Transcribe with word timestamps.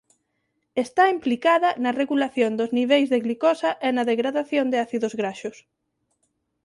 Está 0.85 1.03
implicada 1.15 1.69
na 1.83 1.95
regulación 2.01 2.51
dos 2.59 2.73
niveis 2.77 3.07
de 3.09 3.21
glicosa 3.25 3.69
e 3.87 3.89
na 3.95 4.07
degradación 4.11 4.65
de 4.69 4.77
ácidos 4.85 5.13
graxos. 5.19 5.57